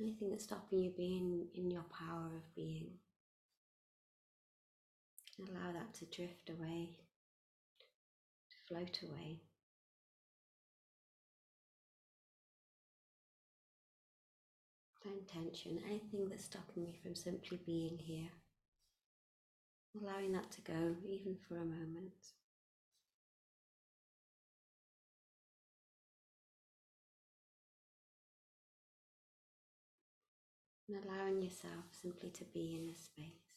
Anything 0.00 0.30
that's 0.30 0.44
stopping 0.44 0.82
you 0.82 0.90
being 0.96 1.46
in 1.54 1.70
your 1.70 1.84
power 1.84 2.30
of 2.36 2.54
being. 2.54 2.92
Allow 5.38 5.72
that 5.72 5.94
to 5.94 6.04
drift 6.06 6.50
away, 6.50 6.96
to 8.48 8.56
float 8.66 9.00
away. 9.02 9.40
No 15.04 15.12
intention, 15.12 15.80
anything 15.86 16.28
that's 16.28 16.44
stopping 16.44 16.84
me 16.84 16.94
from 17.02 17.14
simply 17.14 17.58
being 17.64 17.98
here. 17.98 18.28
Allowing 20.00 20.32
that 20.32 20.50
to 20.52 20.60
go, 20.60 20.94
even 21.06 21.36
for 21.48 21.56
a 21.56 21.64
moment. 21.64 22.12
And 30.92 31.04
allowing 31.04 31.40
yourself 31.40 31.84
simply 31.92 32.30
to 32.30 32.44
be 32.46 32.74
in 32.76 32.88
this 32.88 32.98
space. 33.04 33.54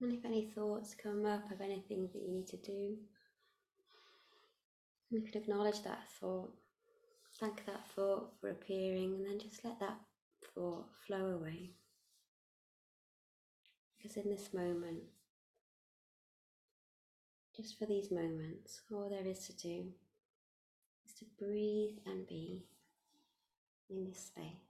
And 0.00 0.12
if 0.12 0.24
any 0.24 0.46
thoughts 0.46 0.96
come 1.00 1.24
up 1.24 1.48
of 1.52 1.60
anything 1.60 2.08
that 2.12 2.20
you 2.20 2.32
need 2.32 2.48
to 2.48 2.56
do, 2.56 2.96
you 5.10 5.22
can 5.22 5.40
acknowledge 5.42 5.82
that 5.82 6.08
thought, 6.20 6.52
thank 7.40 7.64
that 7.66 7.88
thought 7.94 8.32
for 8.40 8.50
appearing, 8.50 9.14
and 9.14 9.26
then 9.26 9.38
just 9.38 9.64
let 9.64 9.80
that 9.80 9.98
thought 10.54 10.86
flow 11.06 11.38
away. 11.40 11.70
Because 13.96 14.16
in 14.16 14.30
this 14.30 14.52
moment, 14.52 15.02
just 17.56 17.78
for 17.78 17.86
these 17.86 18.10
moments, 18.10 18.82
all 18.92 19.08
there 19.08 19.26
is 19.26 19.46
to 19.46 19.56
do 19.56 19.84
is 21.06 21.14
to 21.14 21.24
breathe 21.38 21.98
and 22.06 22.26
be 22.26 22.66
in 23.90 24.04
this 24.04 24.26
space. 24.26 24.67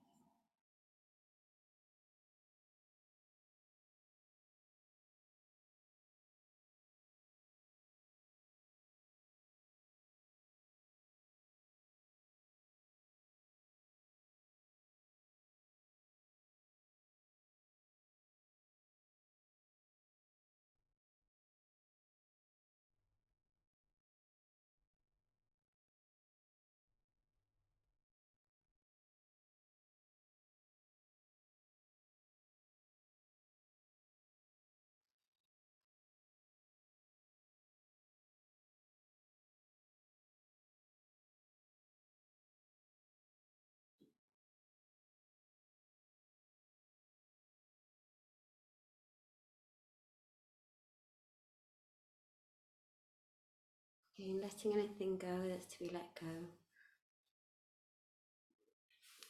Again, 54.19 54.41
letting 54.43 54.73
anything 54.73 55.17
go 55.17 55.49
that's 55.49 55.67
to 55.75 55.79
be 55.79 55.91
let 55.93 56.15
go. 56.21 56.27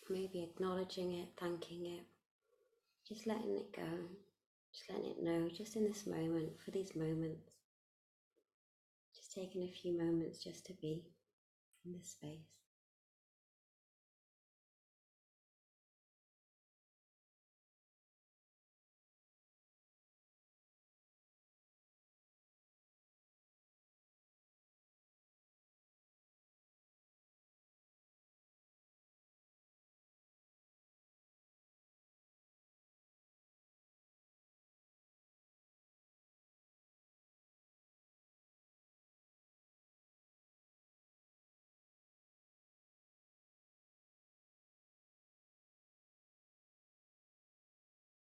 Maybe 0.08 0.42
acknowledging 0.42 1.12
it, 1.12 1.28
thanking 1.38 1.84
it, 1.84 2.04
just 3.06 3.26
letting 3.26 3.58
it 3.58 3.76
go, 3.76 3.82
just 4.72 4.88
letting 4.88 5.10
it 5.10 5.22
know, 5.22 5.50
just 5.54 5.76
in 5.76 5.84
this 5.84 6.06
moment, 6.06 6.52
for 6.64 6.70
these 6.70 6.96
moments. 6.96 7.52
Just 9.14 9.34
taking 9.34 9.64
a 9.64 9.72
few 9.82 9.98
moments 9.98 10.42
just 10.42 10.64
to 10.66 10.72
be 10.80 11.04
in 11.84 11.92
this 11.92 12.12
space. 12.12 12.48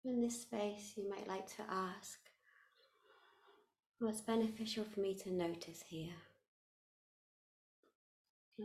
In 0.08 0.22
this 0.22 0.44
space, 0.44 0.94
you 0.96 1.10
might 1.10 1.28
like 1.28 1.48
to 1.58 1.64
ask 1.70 2.18
what's 4.00 4.22
beneficial 4.22 4.86
for 4.86 5.02
me 5.02 5.14
to 5.16 5.34
notice 5.34 5.84
here. 5.86 6.16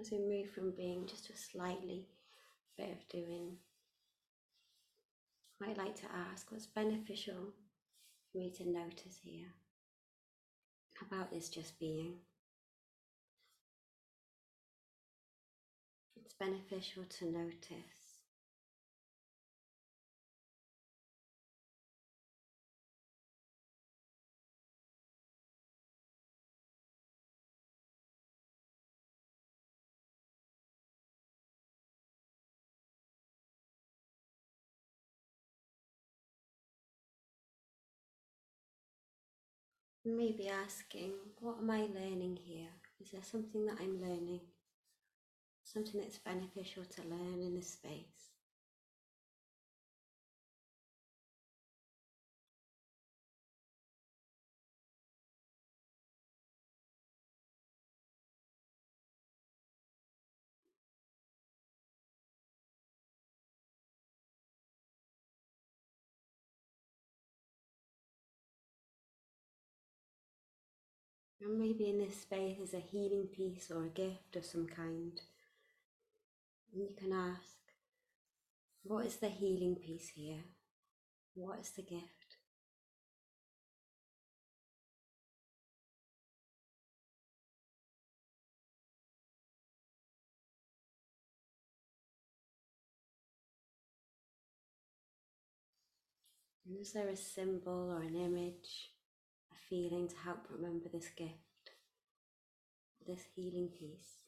As 0.00 0.12
we 0.12 0.18
move 0.18 0.50
from 0.50 0.70
being 0.70 1.04
just 1.04 1.30
a 1.30 1.36
slightly 1.36 2.06
bit 2.78 2.90
of 2.90 3.08
doing, 3.08 3.56
might 5.60 5.76
like 5.76 5.96
to 5.96 6.06
ask 6.30 6.52
what's 6.52 6.66
beneficial 6.66 7.52
for 8.30 8.38
me 8.38 8.52
to 8.58 8.70
notice 8.70 9.18
here 9.24 9.48
about 11.04 11.32
this 11.32 11.48
just 11.48 11.76
being. 11.80 12.18
It's 16.14 16.34
beneficial 16.34 17.02
to 17.18 17.24
notice 17.24 18.01
Maybe 40.16 40.48
asking, 40.48 41.12
what 41.40 41.56
am 41.58 41.70
I 41.70 41.88
learning 41.94 42.38
here? 42.44 42.68
Is 43.00 43.12
there 43.12 43.22
something 43.22 43.64
that 43.64 43.78
I'm 43.80 43.98
learning? 43.98 44.40
Something 45.64 46.00
that's 46.00 46.18
beneficial 46.18 46.84
to 46.84 47.02
learn 47.08 47.40
in 47.40 47.54
this 47.56 47.70
space? 47.70 48.31
And 71.44 71.58
maybe 71.58 71.88
in 71.88 71.98
this 71.98 72.20
space 72.20 72.60
is 72.60 72.72
a 72.72 72.78
healing 72.78 73.26
piece 73.26 73.68
or 73.72 73.84
a 73.84 73.88
gift 73.88 74.36
of 74.36 74.44
some 74.44 74.66
kind. 74.66 75.20
And 76.72 76.82
you 76.82 76.94
can 76.96 77.12
ask, 77.12 77.58
what 78.84 79.06
is 79.06 79.16
the 79.16 79.28
healing 79.28 79.74
piece 79.74 80.10
here? 80.14 80.44
What 81.34 81.58
is 81.58 81.70
the 81.70 81.82
gift? 81.82 82.36
And 96.68 96.80
is 96.80 96.92
there 96.92 97.08
a 97.08 97.16
symbol 97.16 97.90
or 97.90 98.02
an 98.02 98.14
image 98.14 98.92
feeling 99.72 100.06
to 100.06 100.16
help 100.22 100.46
remember 100.50 100.86
this 100.92 101.08
gift, 101.16 101.70
this 103.06 103.22
healing 103.34 103.68
piece? 103.68 104.18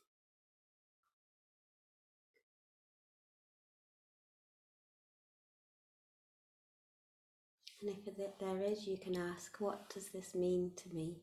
And 7.83 7.91
if 7.91 8.39
there 8.39 8.63
is, 8.63 8.87
you 8.87 8.97
can 8.97 9.19
ask, 9.19 9.61
what 9.61 9.91
does 9.91 10.09
this 10.09 10.35
mean 10.35 10.71
to 10.77 10.95
me? 10.97 11.19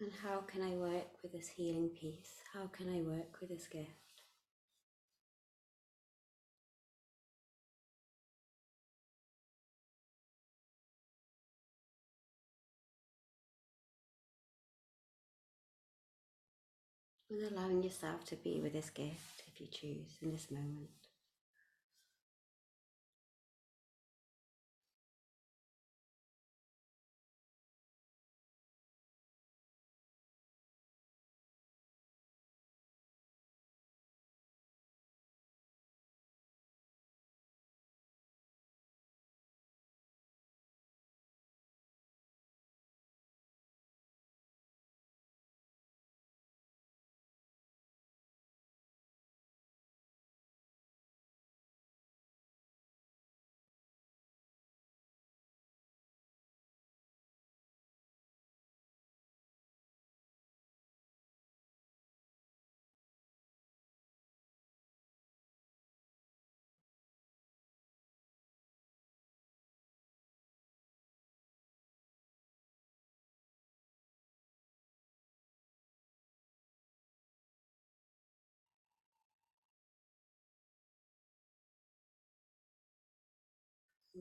And 0.00 0.12
how 0.22 0.40
can 0.40 0.62
I 0.62 0.70
work 0.76 1.08
with 1.22 1.32
this 1.32 1.48
healing 1.48 1.88
piece? 1.88 2.40
How 2.52 2.66
can 2.66 2.88
I 2.88 3.00
work 3.00 3.40
with 3.40 3.48
this 3.48 3.66
gift? 3.66 3.90
And 17.30 17.42
allowing 17.50 17.82
yourself 17.82 18.24
to 18.26 18.36
be 18.36 18.60
with 18.60 18.72
this 18.74 18.90
gift 18.90 19.44
if 19.48 19.60
you 19.60 19.66
choose 19.66 20.18
in 20.22 20.30
this 20.30 20.50
moment. 20.50 21.05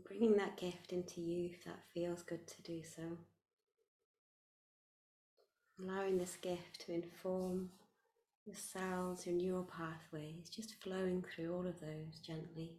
Bringing 0.04 0.36
that 0.38 0.58
gift 0.58 0.92
into 0.92 1.22
you 1.22 1.52
if 1.54 1.64
that 1.64 1.80
feels 1.94 2.22
good 2.22 2.46
to 2.48 2.62
do 2.64 2.82
so. 2.84 3.04
Allowing 5.80 6.18
this 6.18 6.36
gift 6.42 6.82
to 6.86 6.94
inform 6.94 7.70
your 8.46 8.56
cells, 8.56 9.26
your 9.26 9.36
neural 9.36 9.64
pathways, 9.64 10.50
just 10.50 10.76
flowing 10.84 11.24
through 11.24 11.54
all 11.54 11.66
of 11.66 11.80
those 11.80 12.20
gently. 12.26 12.78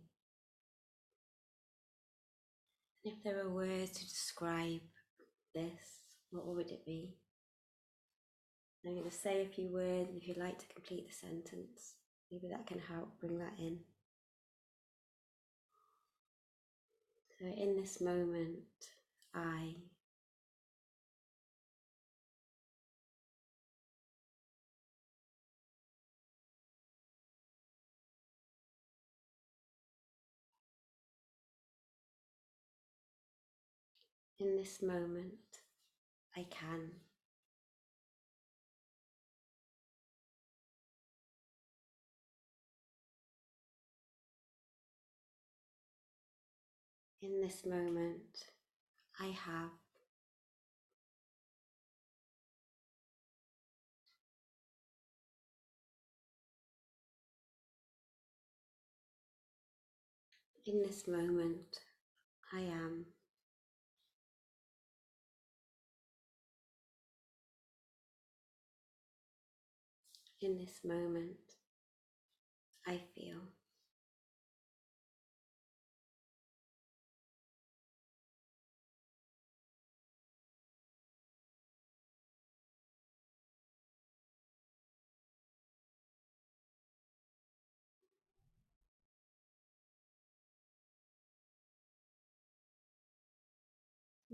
And 3.04 3.14
if 3.14 3.22
there 3.24 3.42
were 3.44 3.50
words 3.50 3.92
to 3.92 4.04
describe 4.04 4.80
this, 5.54 6.12
what 6.30 6.46
would 6.46 6.70
it 6.70 6.84
be? 6.84 7.16
I'm 8.84 8.92
going 8.92 9.04
to 9.04 9.10
say 9.10 9.42
a 9.42 9.48
few 9.48 9.68
words, 9.68 10.10
if 10.14 10.28
you'd 10.28 10.36
like 10.36 10.58
to 10.58 10.74
complete 10.74 11.08
the 11.08 11.14
sentence, 11.14 11.94
maybe 12.30 12.48
that 12.48 12.66
can 12.66 12.78
help 12.78 13.18
bring 13.20 13.38
that 13.38 13.54
in. 13.58 13.78
So, 17.38 17.46
in 17.46 17.76
this 17.76 18.00
moment, 18.00 18.64
I 19.34 19.74
in 34.38 34.56
this 34.56 34.82
moment, 34.82 35.34
I 36.36 36.46
can. 36.50 37.05
In 47.26 47.40
this 47.40 47.64
moment, 47.66 48.44
I 49.20 49.26
have. 49.26 49.70
In 60.66 60.82
this 60.82 61.08
moment, 61.08 61.80
I 62.52 62.60
am. 62.60 63.06
In 70.40 70.58
this 70.58 70.80
moment, 70.84 71.36
I 72.86 73.00
feel. 73.14 73.55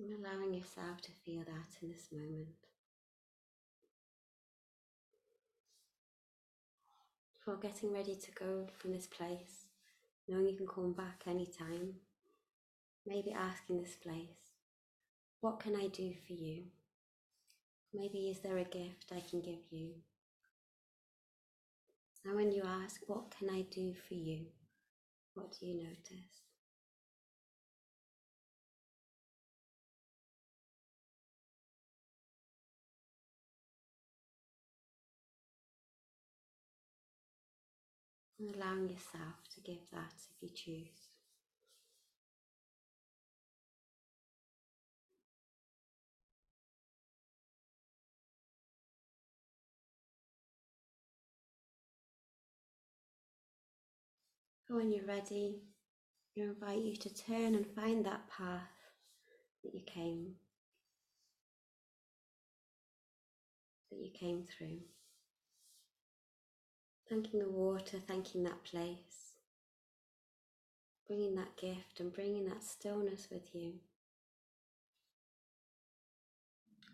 And 0.02 0.24
allowing 0.24 0.52
yourself 0.52 1.00
to 1.02 1.12
feel 1.24 1.44
that 1.44 1.80
in 1.80 1.88
this 1.88 2.08
moment. 2.10 2.48
Before 7.36 7.56
getting 7.56 7.92
ready 7.92 8.16
to 8.16 8.30
go 8.32 8.66
from 8.78 8.92
this 8.92 9.06
place, 9.06 9.66
knowing 10.26 10.48
you 10.48 10.56
can 10.56 10.66
come 10.66 10.92
back 10.92 11.22
anytime, 11.28 11.94
maybe 13.06 13.32
asking 13.32 13.80
this 13.80 13.94
place, 13.94 14.50
what 15.40 15.60
can 15.60 15.76
I 15.76 15.86
do 15.86 16.12
for 16.26 16.32
you? 16.32 16.64
Maybe 17.94 18.28
is 18.28 18.40
there 18.40 18.58
a 18.58 18.64
gift 18.64 19.12
I 19.14 19.20
can 19.20 19.40
give 19.40 19.70
you? 19.70 19.90
And 22.24 22.34
when 22.34 22.50
you 22.50 22.64
ask, 22.66 23.02
what 23.06 23.32
can 23.38 23.50
I 23.50 23.66
do 23.70 23.94
for 24.08 24.14
you? 24.14 24.46
What 25.34 25.52
do 25.60 25.66
you 25.66 25.76
notice? 25.76 26.51
And 38.42 38.56
allowing 38.56 38.88
yourself 38.88 39.36
to 39.54 39.60
give 39.60 39.78
that 39.92 40.14
if 40.30 40.42
you 40.42 40.48
choose. 40.54 41.08
when 54.68 54.90
you're 54.90 55.04
ready, 55.04 55.56
I 56.34 56.44
invite 56.44 56.82
you 56.82 56.96
to 56.96 57.14
turn 57.14 57.54
and 57.54 57.66
find 57.76 58.06
that 58.06 58.22
path 58.30 58.62
that 59.62 59.74
you 59.74 59.82
came 59.84 60.36
that 63.90 63.98
you 63.98 64.10
came 64.18 64.44
through. 64.44 64.78
Thanking 67.12 67.40
the 67.40 67.50
water, 67.50 67.98
thanking 68.08 68.42
that 68.44 68.64
place, 68.64 69.34
bringing 71.06 71.34
that 71.34 71.58
gift 71.58 72.00
and 72.00 72.10
bringing 72.10 72.46
that 72.46 72.64
stillness 72.64 73.28
with 73.30 73.54
you 73.54 73.74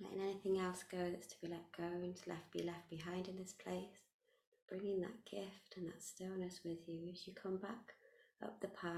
letting 0.00 0.20
anything 0.20 0.58
else 0.58 0.82
go 0.90 0.98
that's 1.10 1.28
to 1.28 1.36
be 1.40 1.46
let 1.46 1.70
go 1.76 1.84
and 1.84 2.16
to 2.16 2.30
left 2.30 2.50
be 2.52 2.64
left 2.64 2.90
behind 2.90 3.28
in 3.28 3.36
this 3.36 3.52
place. 3.52 4.08
Bringing 4.68 5.00
that 5.02 5.24
gift 5.24 5.76
and 5.76 5.86
that 5.86 6.02
stillness 6.02 6.60
with 6.64 6.88
you 6.88 7.08
as 7.12 7.26
you 7.26 7.32
come 7.32 7.56
back 7.56 7.94
up 8.42 8.60
the 8.60 8.66
path. 8.66 8.92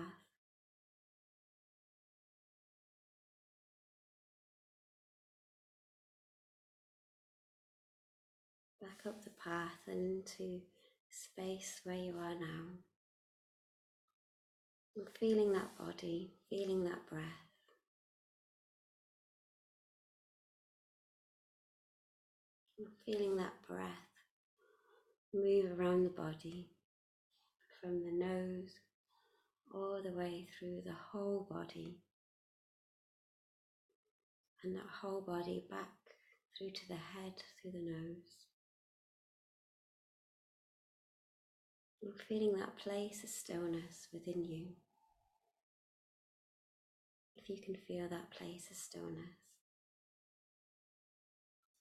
Back 8.81 9.07
up 9.07 9.23
the 9.23 9.31
path 9.31 9.87
and 9.87 9.99
into 9.99 10.63
space 11.11 11.81
where 11.85 11.97
you 11.97 12.15
are 12.17 12.35
now. 12.35 12.67
And 14.97 15.07
feeling 15.19 15.53
that 15.53 15.77
body, 15.79 16.33
feeling 16.49 16.85
that 16.85 17.07
breath. 17.09 17.51
feeling 23.05 23.37
that 23.37 23.53
breath 23.69 24.09
move 25.35 25.79
around 25.79 26.05
the 26.05 26.11
body 26.11 26.69
from 27.81 28.01
the 28.01 28.13
nose 28.13 28.71
all 29.75 30.01
the 30.03 30.13
way 30.13 30.47
through 30.59 30.81
the 30.85 30.97
whole 31.13 31.47
body 31.51 31.99
and 34.65 34.75
that 34.75 34.87
whole 35.01 35.21
body 35.21 35.65
back 35.71 35.89
through 36.57 36.71
to 36.71 36.89
the 36.89 36.95
head, 36.95 37.33
through 37.63 37.73
the 37.73 37.79
nose. 37.79 38.50
And 42.03 42.13
feeling 42.29 42.59
that 42.59 42.77
place 42.77 43.23
of 43.23 43.29
stillness 43.29 44.09
within 44.13 44.45
you. 44.45 44.69
If 47.37 47.49
you 47.49 47.57
can 47.59 47.75
feel 47.75 48.09
that 48.09 48.31
place 48.31 48.71
of 48.71 48.77
stillness 48.77 49.41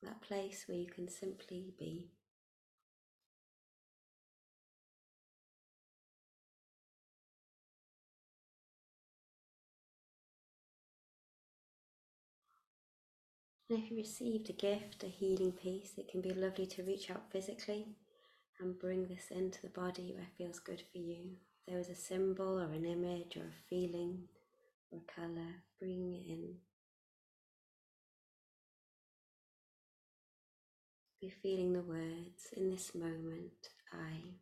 that 0.03 0.21
place 0.21 0.65
where 0.67 0.77
you 0.77 0.88
can 0.88 1.10
simply 1.10 1.73
be. 1.77 2.08
And 13.69 13.77
if 13.77 13.91
you 13.91 13.97
received 13.97 14.49
a 14.49 14.53
gift, 14.53 15.03
a 15.03 15.08
healing 15.08 15.51
piece, 15.51 15.91
it 15.97 16.10
can 16.10 16.21
be 16.21 16.34
lovely 16.34 16.65
to 16.65 16.84
reach 16.84 17.12
out 17.12 17.32
physically 17.32 17.86
and 18.60 18.78
bring 18.78 19.08
this 19.08 19.28
into 19.32 19.62
the 19.62 19.69
body 19.69 20.12
where 20.13 20.24
it 20.24 20.38
feels 20.38 20.60
good 20.60 20.82
for 20.91 20.98
you. 20.98 21.38
If 21.60 21.65
there 21.67 21.78
was 21.78 21.89
a 21.89 21.95
symbol 21.95 22.60
or 22.60 22.72
an 22.74 22.86
image 22.86 23.38
or 23.38 23.45
a 23.45 23.69
feeling 23.69 24.24
or 24.91 25.00
a 25.00 25.22
colour, 25.22 25.63
bring 25.80 26.13
it 26.13 26.30
in. 26.30 26.56
Be 31.22 31.30
feeling 31.30 31.74
the 31.74 31.82
words 31.82 32.48
in 32.56 32.69
this 32.69 32.93
moment, 32.95 33.69
I. 33.93 34.36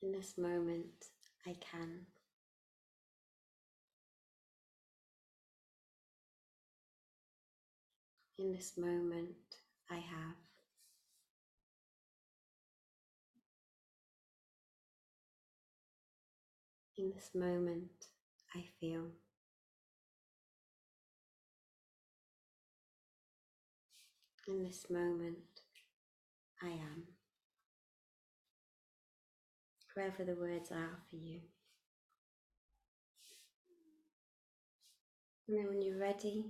In 0.00 0.12
this 0.12 0.36
moment, 0.36 1.06
I 1.46 1.54
can. 1.60 2.06
In 8.42 8.50
this 8.50 8.72
moment, 8.76 9.36
I 9.88 9.94
have. 9.94 10.34
In 16.98 17.12
this 17.14 17.30
moment, 17.36 18.08
I 18.52 18.64
feel. 18.80 19.04
In 24.48 24.64
this 24.64 24.86
moment, 24.90 25.36
I 26.60 26.70
am. 26.70 27.04
Wherever 29.94 30.24
the 30.24 30.34
words 30.34 30.72
are 30.72 30.98
for 31.08 31.14
you. 31.14 31.38
And 35.46 35.56
then 35.58 35.68
when 35.68 35.80
you're 35.80 36.00
ready, 36.00 36.46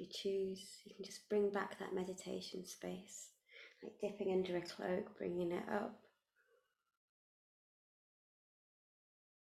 you 0.00 0.06
choose, 0.06 0.78
you 0.84 0.94
can 0.94 1.04
just 1.04 1.28
bring 1.28 1.50
back 1.50 1.78
that 1.78 1.94
meditation 1.94 2.64
space, 2.64 3.28
like 3.82 3.92
dipping 4.00 4.32
under 4.32 4.56
a 4.56 4.62
cloak, 4.62 5.16
bringing 5.18 5.52
it 5.52 5.64
up 5.70 6.00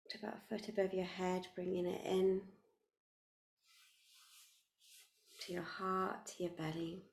to 0.10 0.18
about 0.20 0.38
a 0.38 0.50
foot 0.50 0.70
above 0.70 0.94
your 0.94 1.06
head, 1.06 1.46
bringing 1.56 1.86
it 1.86 2.02
in 2.06 2.42
to 5.42 5.54
your 5.54 5.64
heart, 5.64 6.26
to 6.26 6.44
your 6.44 6.52
belly. 6.54 7.04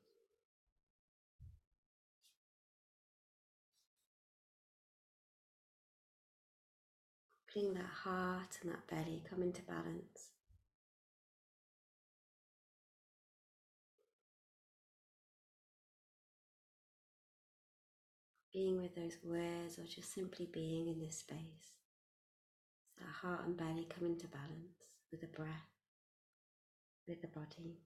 Feeling 7.53 7.75
that 7.75 7.85
heart 7.85 8.59
and 8.63 8.73
that 8.73 8.87
belly 8.89 9.23
come 9.31 9.43
into 9.43 9.63
balance. 9.63 10.34
Being 18.55 18.81
with 18.81 18.95
those 18.95 19.17
words 19.25 19.79
or 19.81 19.83
just 19.83 20.15
simply 20.15 20.47
being 20.47 20.87
in 20.87 21.01
this 21.01 21.19
space 21.19 21.75
that 22.99 23.09
heart 23.09 23.45
and 23.45 23.57
belly 23.57 23.89
come 23.91 24.07
into 24.07 24.29
balance 24.29 24.79
with 25.11 25.23
the 25.23 25.27
breath, 25.27 25.49
with 27.09 27.21
the 27.21 27.27
body. 27.27 27.81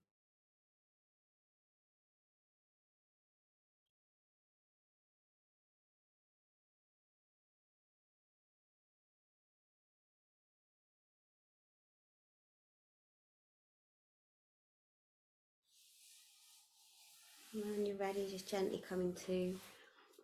When 17.55 17.87
you're 17.87 17.97
ready, 17.97 18.29
just 18.31 18.47
gently 18.47 18.83
coming 18.87 19.15
to, 19.27 19.57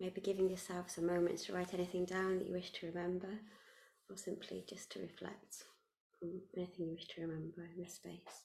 maybe 0.00 0.20
giving 0.20 0.50
yourself 0.50 0.90
some 0.90 1.06
moments 1.06 1.44
to 1.44 1.52
write 1.52 1.74
anything 1.74 2.04
down 2.04 2.38
that 2.38 2.46
you 2.46 2.52
wish 2.52 2.70
to 2.72 2.86
remember 2.86 3.40
or 4.10 4.16
simply 4.16 4.64
just 4.68 4.90
to 4.92 5.00
reflect 5.00 5.64
on 6.22 6.40
anything 6.56 6.86
you 6.86 6.94
wish 6.94 7.06
to 7.08 7.20
remember 7.20 7.68
in 7.74 7.82
this 7.82 7.94
space. 7.94 8.44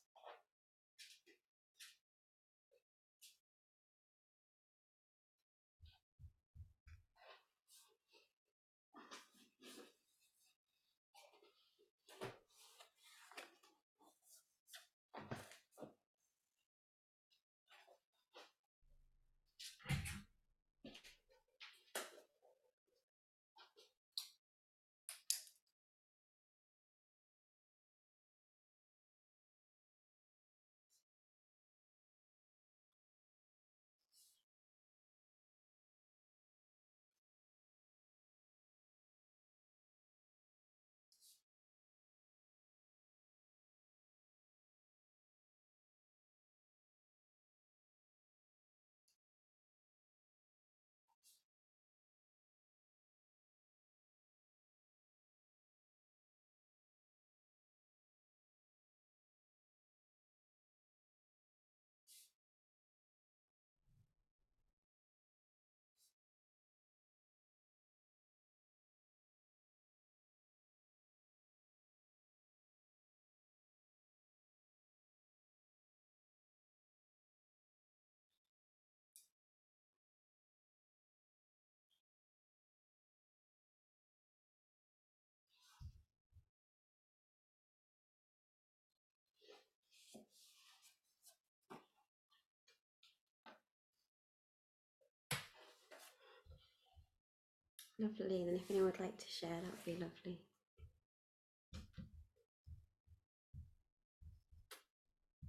Lovely. 98.00 98.46
Then 98.46 98.56
if 98.56 98.68
anyone 98.72 98.92
would 98.92 99.00
like 99.00 99.18
to 99.20 99.28
share, 99.28 99.62
that 99.62 99.72
would 99.72 99.84
be 99.86 99.94
lovely. 100.02 100.42